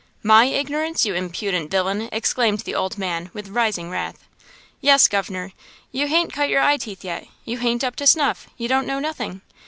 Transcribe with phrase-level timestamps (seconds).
[0.23, 4.25] "My ignorance, you impudent villain!" exclaimed the old man, with rising wrath.
[4.81, 5.51] "Yes, governor;
[5.91, 7.27] you hain't cut your eye teeth yet!
[7.45, 8.47] you hain't up to snuff!
[8.57, 9.41] you don't know nothing!